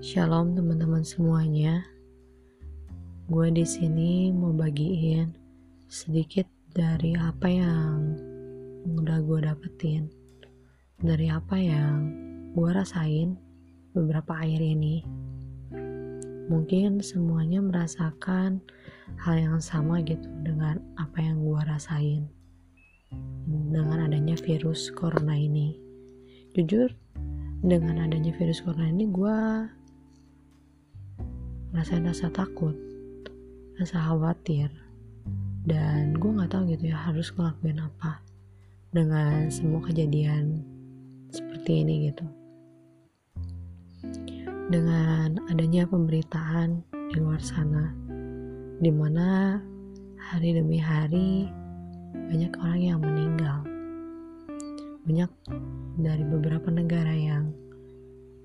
Shalom 0.00 0.56
teman-teman 0.56 1.04
semuanya. 1.04 1.84
Gue 3.28 3.52
di 3.52 3.68
sini 3.68 4.32
mau 4.32 4.48
bagiin 4.48 5.28
sedikit 5.92 6.48
dari 6.72 7.12
apa 7.20 7.44
yang 7.44 8.16
udah 8.96 9.20
gue 9.20 9.44
dapetin, 9.44 10.08
dari 11.04 11.28
apa 11.28 11.52
yang 11.60 12.16
gue 12.56 12.70
rasain 12.72 13.36
beberapa 13.92 14.40
akhir 14.40 14.64
ini. 14.64 15.04
Mungkin 16.48 17.04
semuanya 17.04 17.60
merasakan 17.60 18.64
hal 19.20 19.36
yang 19.36 19.60
sama 19.60 20.00
gitu 20.00 20.32
dengan 20.40 20.80
apa 20.96 21.20
yang 21.20 21.44
gue 21.44 21.60
rasain 21.68 22.24
dengan 23.68 24.08
adanya 24.08 24.40
virus 24.40 24.88
corona 24.96 25.36
ini. 25.36 25.76
Jujur, 26.56 26.88
dengan 27.60 28.00
adanya 28.00 28.32
virus 28.40 28.64
corona 28.64 28.88
ini 28.88 29.04
gue 29.04 29.36
rasain 31.70 32.02
rasa 32.02 32.26
takut, 32.34 32.74
rasa 33.78 34.02
khawatir, 34.10 34.70
dan 35.62 36.16
gue 36.16 36.30
nggak 36.30 36.50
tahu 36.50 36.72
gitu 36.72 36.90
ya 36.90 36.98
harus 36.98 37.30
ngelakuin 37.36 37.84
apa 37.84 38.24
dengan 38.90 39.46
semua 39.52 39.78
kejadian 39.86 40.66
seperti 41.30 41.86
ini 41.86 42.10
gitu. 42.10 42.26
Dengan 44.70 45.38
adanya 45.50 45.86
pemberitaan 45.86 46.82
di 47.10 47.16
luar 47.18 47.42
sana, 47.42 47.90
di 48.78 48.90
mana 48.90 49.58
hari 50.18 50.54
demi 50.54 50.78
hari 50.78 51.50
banyak 52.14 52.54
orang 52.58 52.82
yang 52.82 52.98
meninggal. 53.02 53.62
Banyak 55.06 55.30
dari 55.98 56.22
beberapa 56.22 56.70
negara 56.70 57.14
yang 57.14 57.50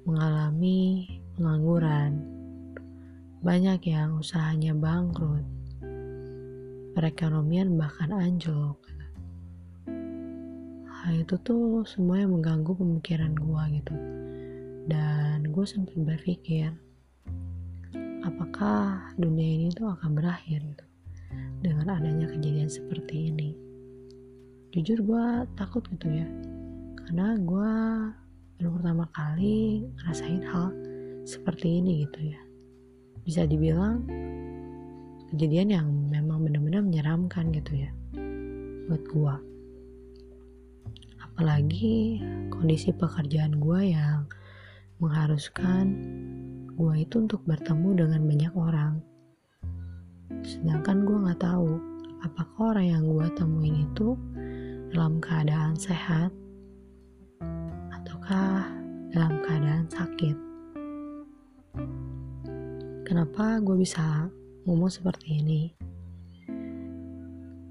mengalami 0.05 1.09
pengangguran, 1.38 2.34
banyak 3.45 3.77
yang 3.85 4.17
usahanya 4.17 4.73
bangkrut, 4.73 5.45
perekonomian 6.97 7.77
bahkan 7.77 8.09
anjlok. 8.09 8.81
Hal 10.89 11.21
itu 11.21 11.38
tuh 11.45 11.85
semuanya 11.85 12.25
mengganggu 12.25 12.73
pemikiran 12.73 13.38
gue 13.38 13.63
gitu. 13.77 13.95
Dan 14.89 15.45
gue 15.53 15.66
sempat 15.69 15.93
berpikir, 15.93 16.73
apakah 18.25 19.13
dunia 19.21 19.61
ini 19.61 19.69
tuh 19.69 19.93
akan 19.93 20.17
berakhir 20.17 20.66
gitu 20.66 20.85
dengan 21.61 22.01
adanya 22.01 22.25
kejadian 22.29 22.69
seperti 22.69 23.29
ini 23.29 23.53
jujur 24.75 24.99
gue 25.01 25.25
takut 25.55 25.81
gitu 25.88 26.11
ya 26.11 26.27
karena 26.99 27.39
gue 27.39 27.73
baru 28.59 28.69
pertama 28.75 29.05
kali 29.16 29.88
ngerasain 29.97 30.43
hal 30.51 30.67
seperti 31.23 31.79
ini 31.79 32.03
gitu 32.03 32.35
ya 32.35 32.44
bisa 33.26 33.50
dibilang 33.50 34.06
kejadian 35.34 35.70
yang 35.73 35.88
memang 36.14 36.45
benar-benar 36.45 36.86
menyeramkan 36.86 37.50
gitu 37.50 37.73
ya 37.73 37.92
buat 38.86 39.02
gue 39.02 39.36
apalagi 41.26 42.22
kondisi 42.53 42.94
pekerjaan 42.94 43.58
gue 43.58 43.98
yang 43.98 44.30
mengharuskan 45.02 45.86
gue 46.78 46.94
itu 47.02 47.16
untuk 47.18 47.42
bertemu 47.50 48.06
dengan 48.06 48.22
banyak 48.23 48.53
orang 48.53 48.94
sedangkan 50.46 51.03
gue 51.03 51.18
nggak 51.26 51.42
tahu 51.42 51.81
apakah 52.22 52.78
orang 52.78 52.88
yang 52.94 53.03
gue 53.09 53.28
temuin 53.34 53.90
itu 53.90 54.14
dalam 54.94 55.20
keadaan 55.20 55.76
sehat 55.76 56.30
ataukah 57.92 58.64
dalam 59.12 59.44
keadaan 59.44 59.88
sakit. 59.92 60.55
Kenapa 63.06 63.61
gue 63.61 63.78
bisa 63.78 64.25
ngomong 64.66 64.90
seperti 64.90 65.38
ini? 65.46 65.69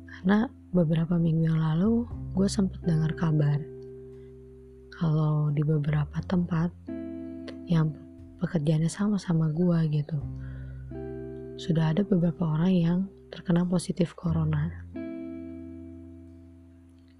Karena 0.07 0.47
beberapa 0.71 1.19
minggu 1.19 1.51
yang 1.51 1.59
lalu 1.59 2.07
gue 2.39 2.47
sempat 2.47 2.79
dengar 2.87 3.11
kabar 3.19 3.59
kalau 4.95 5.51
di 5.51 5.67
beberapa 5.67 6.23
tempat 6.23 6.71
yang 7.67 7.91
pekerjaannya 8.39 8.87
sama-sama 8.87 9.51
gue 9.51 9.79
gitu 9.91 10.23
sudah 11.59 11.91
ada 11.91 12.07
beberapa 12.07 12.47
orang 12.47 12.73
yang 12.75 12.99
terkena 13.31 13.67
positif 13.67 14.15
corona. 14.15 14.71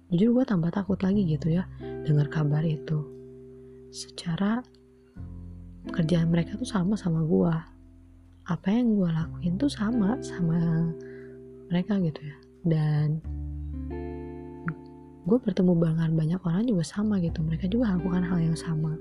Jujur 0.07 0.39
gue 0.39 0.45
tambah 0.47 0.71
takut 0.71 0.99
lagi 1.03 1.27
gitu 1.27 1.51
ya 1.51 1.67
dengar 2.07 2.31
kabar 2.31 2.63
itu. 2.63 3.03
Secara 3.91 4.63
pekerjaan 5.83 6.31
mereka 6.31 6.55
tuh 6.55 6.67
sama 6.67 6.95
sama 6.95 7.23
gue 7.23 7.74
apa 8.45 8.67
yang 8.69 8.93
gue 8.93 9.09
lakuin 9.09 9.53
tuh 9.57 9.69
sama 9.69 10.17
sama 10.21 10.91
mereka 11.69 11.97
gitu 12.01 12.21
ya. 12.21 12.37
Dan 12.65 13.21
gue 15.25 15.37
bertemu 15.41 15.73
dengan 15.73 16.11
banyak 16.13 16.41
orang 16.45 16.69
juga 16.69 16.85
sama 16.85 17.17
gitu. 17.21 17.41
Mereka 17.41 17.65
juga 17.69 17.97
melakukan 17.97 18.23
hal 18.25 18.39
yang 18.53 18.57
sama. 18.57 18.93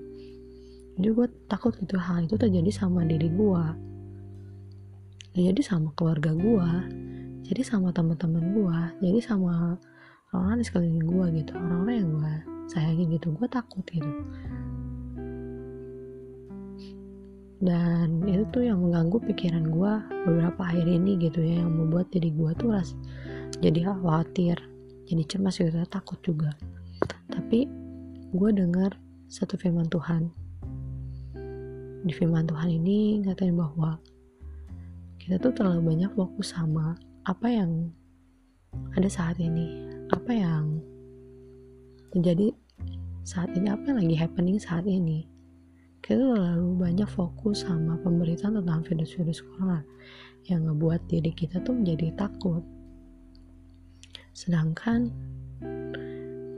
Jadi 0.97 1.09
gue 1.10 1.27
takut 1.50 1.75
gitu 1.77 1.99
hal 1.99 2.25
itu 2.25 2.38
terjadi 2.38 2.71
sama 2.71 3.03
diri 3.03 3.27
gue 3.27 3.65
jadi 5.34 5.61
sama 5.66 5.91
keluarga 5.99 6.31
gue 6.31 6.71
jadi 7.43 7.62
sama 7.66 7.91
teman-teman 7.91 8.55
gue 8.55 8.78
jadi 9.03 9.21
sama 9.34 9.75
orang-orang 10.31 10.62
di 10.62 10.66
sekeliling 10.66 11.03
gue 11.03 11.26
gitu. 11.43 11.53
Orang-orang 11.59 11.94
yang 11.99 12.11
gue 12.15 12.32
sayangin 12.71 13.06
gitu. 13.19 13.34
Gue 13.34 13.47
takut 13.50 13.82
gitu 13.91 14.11
dan 17.64 18.20
itu 18.28 18.44
tuh 18.52 18.62
yang 18.69 18.84
mengganggu 18.84 19.16
pikiran 19.25 19.64
gue 19.72 19.92
beberapa 20.28 20.60
akhir 20.69 20.84
ini 20.84 21.16
gitu 21.16 21.41
ya 21.41 21.64
yang 21.64 21.72
membuat 21.72 22.12
diri 22.12 22.28
gue 22.28 22.52
tuh 22.60 22.76
ras 22.76 22.92
jadi 23.64 23.88
khawatir 23.88 24.60
jadi 25.04 25.22
cemas 25.28 25.60
gitu 25.60 25.84
takut 25.88 26.16
juga. 26.25 26.56
Tapi 27.28 27.69
gue 28.32 28.50
dengar 28.56 28.97
satu 29.28 29.60
firman 29.60 29.88
Tuhan. 29.92 30.32
Di 32.04 32.12
firman 32.12 32.48
Tuhan 32.48 32.69
ini 32.69 33.25
ngatain 33.25 33.56
bahwa 33.56 34.00
kita 35.20 35.41
tuh 35.41 35.52
terlalu 35.56 35.96
banyak 35.96 36.12
fokus 36.12 36.52
sama 36.52 36.96
apa 37.25 37.48
yang 37.48 37.88
ada 38.92 39.08
saat 39.08 39.41
ini 39.41 39.88
apa 40.12 40.36
yang 40.36 40.84
terjadi 42.12 42.52
saat 43.25 43.48
ini 43.56 43.72
apa 43.72 43.88
yang 43.88 44.04
lagi 44.04 44.16
happening 44.20 44.60
saat 44.60 44.84
ini 44.84 45.25
kita 46.04 46.20
terlalu 46.20 46.84
banyak 46.84 47.09
fokus 47.09 47.65
sama 47.65 47.97
pemberitaan 48.04 48.60
tentang 48.60 48.84
virus-virus 48.84 49.41
corona 49.41 49.81
yang 50.44 50.69
ngebuat 50.69 51.09
diri 51.09 51.32
kita 51.32 51.65
tuh 51.65 51.72
menjadi 51.72 52.12
takut. 52.12 52.60
Sedangkan 54.37 55.09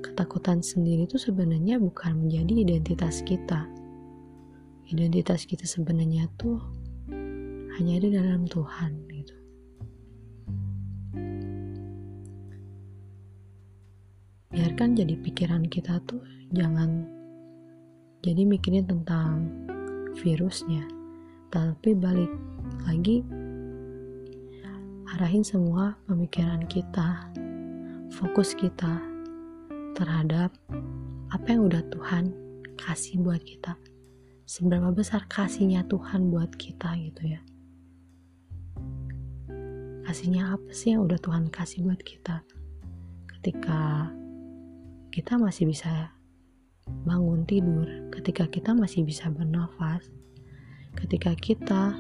ketakutan 0.03 0.67
sendiri 0.67 1.07
itu 1.07 1.15
sebenarnya 1.15 1.79
bukan 1.79 2.27
menjadi 2.27 2.67
identitas 2.67 3.23
kita. 3.23 3.71
Identitas 4.91 5.47
kita 5.47 5.63
sebenarnya 5.63 6.27
tuh 6.35 6.59
hanya 7.79 8.03
di 8.03 8.11
dalam 8.11 8.51
Tuhan 8.51 8.99
gitu. 9.15 9.37
Biarkan 14.51 14.99
jadi 14.99 15.15
pikiran 15.23 15.71
kita 15.71 16.03
tuh 16.03 16.19
jangan 16.51 17.16
jadi 18.27 18.43
mikirin 18.43 18.91
tentang 18.91 19.47
virusnya. 20.19 20.83
Tapi 21.47 21.95
balik 21.95 22.35
lagi 22.83 23.23
arahin 25.15 25.47
semua 25.47 25.95
pemikiran 26.11 26.67
kita 26.67 27.31
fokus 28.11 28.59
kita 28.59 28.99
terhadap 29.95 30.51
apa 31.31 31.47
yang 31.47 31.71
udah 31.71 31.87
Tuhan 31.87 32.35
kasih 32.75 33.23
buat 33.23 33.39
kita. 33.47 33.79
Seberapa 34.43 34.91
besar 34.91 35.23
kasihnya 35.31 35.87
Tuhan 35.87 36.27
buat 36.27 36.51
kita 36.59 36.99
gitu 36.99 37.23
ya. 37.31 37.41
Kasihnya 40.03 40.51
apa 40.51 40.71
sih 40.75 40.99
yang 40.99 41.07
udah 41.07 41.19
Tuhan 41.23 41.47
kasih 41.55 41.87
buat 41.87 42.03
kita? 42.03 42.43
Ketika 43.31 44.11
kita 45.15 45.39
masih 45.39 45.71
bisa 45.71 46.16
bangun 46.87 47.43
tidur, 47.47 47.87
ketika 48.15 48.47
kita 48.47 48.71
masih 48.75 49.03
bisa 49.03 49.27
bernafas, 49.31 50.07
ketika 50.99 51.35
kita 51.35 51.95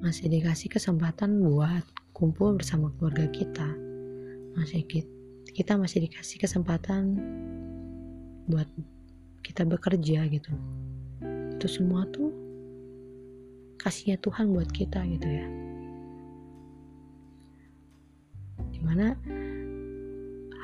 masih 0.00 0.28
dikasih 0.32 0.72
kesempatan 0.72 1.40
buat 1.44 1.84
kumpul 2.16 2.56
bersama 2.56 2.92
keluarga 2.96 3.28
kita, 3.32 3.68
masih 4.56 4.84
kita 5.52 5.76
masih 5.76 6.08
dikasih 6.08 6.36
kesempatan 6.40 7.16
buat 8.48 8.68
kita 9.44 9.68
bekerja 9.68 10.28
gitu. 10.28 10.52
Itu 11.56 11.66
semua 11.68 12.08
tuh 12.08 12.32
kasihnya 13.80 14.16
Tuhan 14.20 14.52
buat 14.52 14.68
kita 14.72 15.00
gitu 15.12 15.28
ya. 15.28 15.46
Di 18.72 18.80
mana 18.80 19.14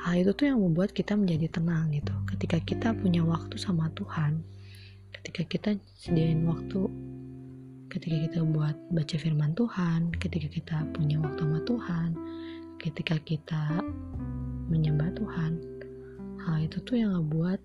hal 0.09 0.25
itu 0.25 0.33
tuh 0.33 0.49
yang 0.49 0.57
membuat 0.57 0.89
kita 0.97 1.13
menjadi 1.13 1.61
tenang 1.61 1.93
gitu. 1.93 2.09
Ketika 2.33 2.57
kita 2.65 2.97
punya 2.97 3.21
waktu 3.21 3.61
sama 3.61 3.93
Tuhan 3.93 4.41
ketika 5.19 5.43
kita 5.45 5.69
sediain 5.99 6.45
waktu 6.45 6.87
ketika 7.89 8.17
kita 8.29 8.39
buat 8.45 8.77
baca 8.93 9.15
firman 9.17 9.51
Tuhan 9.57 10.13
ketika 10.21 10.47
kita 10.47 10.77
punya 10.93 11.17
waktu 11.19 11.41
sama 11.43 11.59
Tuhan 11.65 12.09
ketika 12.79 13.17
kita 13.25 13.83
menyembah 14.69 15.11
Tuhan 15.17 15.59
hal 16.45 16.57
itu 16.63 16.77
tuh 16.85 16.95
yang 17.01 17.17
ngebuat 17.17 17.59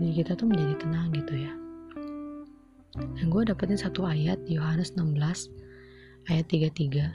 diri 0.00 0.14
kita 0.24 0.32
tuh 0.36 0.48
menjadi 0.48 0.80
tenang 0.80 1.12
gitu 1.12 1.34
ya. 1.36 1.52
Dan 2.96 3.28
gue 3.28 3.42
dapetin 3.44 3.76
satu 3.76 4.08
ayat 4.08 4.40
Yohanes 4.48 4.96
16 4.96 5.20
ayat 6.32 6.46
33 6.48 7.12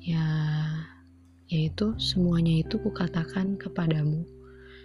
ya 0.00 0.26
yaitu 1.50 1.98
semuanya 1.98 2.62
itu 2.62 2.78
kukatakan 2.78 3.58
kepadamu 3.58 4.22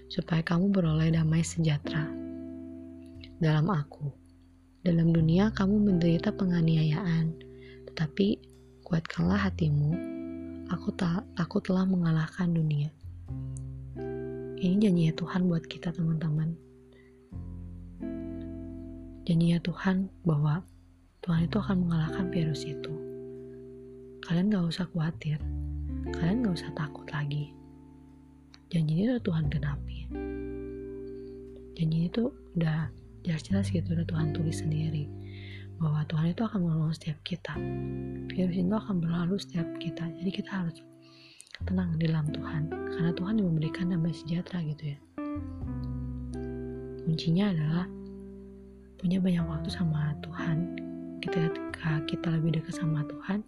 supaya 0.09 0.41
kamu 0.41 0.73
beroleh 0.73 1.13
damai 1.13 1.45
sejahtera. 1.45 2.09
Dalam 3.38 3.69
aku 3.69 4.09
dalam 4.81 5.13
dunia 5.13 5.53
kamu 5.53 5.81
menderita 5.81 6.33
penganiayaan 6.33 7.38
tetapi 7.89 8.41
kuatkanlah 8.81 9.50
hatimu 9.50 9.94
aku 10.69 10.89
tak 10.97 11.21
aku 11.38 11.62
telah 11.62 11.85
mengalahkan 11.85 12.50
dunia. 12.50 12.89
Ini 14.56 14.81
janjinya 14.81 15.13
Tuhan 15.13 15.45
buat 15.45 15.61
kita 15.69 15.94
teman-teman. 15.94 16.57
Janjinya 19.25 19.61
Tuhan 19.61 20.09
bahwa 20.25 20.65
Tuhan 21.21 21.50
itu 21.50 21.57
akan 21.57 21.77
mengalahkan 21.85 22.25
virus 22.29 22.65
itu. 22.65 22.94
Kalian 24.25 24.53
gak 24.53 24.69
usah 24.69 24.85
khawatir, 24.89 25.38
kalian 26.13 26.46
gak 26.46 26.56
usah 26.62 26.72
takut 26.78 27.07
lagi. 27.10 27.56
Janji 28.69 29.06
itu 29.06 29.18
Tuhan 29.22 29.50
genapi. 29.50 30.10
Janji 31.75 32.10
itu 32.10 32.30
udah 32.57 32.90
jelas-jelas 33.25 33.74
gitu 33.74 33.98
udah 33.98 34.06
Tuhan 34.06 34.34
tulis 34.34 34.62
sendiri 34.62 35.10
bahwa 35.81 36.06
Tuhan 36.07 36.31
itu 36.31 36.42
akan 36.46 36.60
menolong 36.62 36.94
setiap 36.94 37.18
kita. 37.25 37.54
Virus 38.31 38.56
itu 38.56 38.75
akan 38.75 38.96
berlalu 39.02 39.36
setiap 39.42 39.68
kita. 39.81 40.07
Jadi 40.22 40.31
kita 40.31 40.52
harus 40.63 40.81
tenang 41.63 41.96
di 41.96 42.07
dalam 42.07 42.28
Tuhan 42.31 42.68
karena 42.69 43.12
Tuhan 43.16 43.34
yang 43.40 43.48
memberikan 43.56 43.86
damai 43.92 44.12
sejahtera 44.12 44.60
gitu 44.66 44.96
ya. 44.96 45.00
Kuncinya 47.06 47.54
adalah 47.54 47.86
punya 49.00 49.22
banyak 49.22 49.46
waktu 49.46 49.69
sama 49.69 50.18
Tuhan 50.25 50.57
ketika 51.22 52.02
kita 52.10 52.28
lebih 52.34 52.60
dekat 52.60 52.81
sama 52.81 53.06
Tuhan 53.06 53.46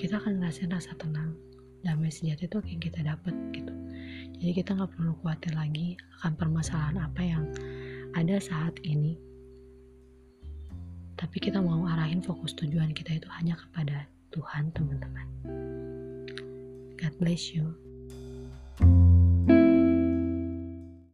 kita 0.00 0.16
akan 0.16 0.40
ngerasain 0.40 0.72
rasa 0.72 0.96
tenang 0.96 1.36
damai 1.84 2.08
sejahtera 2.08 2.48
itu 2.48 2.72
yang 2.72 2.80
kita 2.80 3.00
dapat 3.04 3.36
gitu. 3.52 3.74
Jadi 4.40 4.52
kita 4.56 4.72
nggak 4.72 4.96
perlu 4.96 5.12
khawatir 5.20 5.52
lagi 5.52 6.00
akan 6.20 6.32
permasalahan 6.40 7.04
apa 7.04 7.20
yang 7.20 7.44
ada 8.16 8.40
saat 8.40 8.80
ini. 8.80 9.20
Tapi 11.20 11.36
kita 11.36 11.60
mau 11.60 11.84
arahin 11.84 12.24
fokus 12.24 12.56
tujuan 12.56 12.96
kita 12.96 13.20
itu 13.20 13.28
hanya 13.36 13.60
kepada 13.60 14.08
Tuhan 14.32 14.72
teman-teman. 14.72 15.28
God 16.96 17.14
bless 17.20 17.52
you 17.52 17.76